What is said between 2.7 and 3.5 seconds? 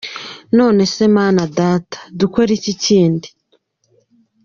kindi?”.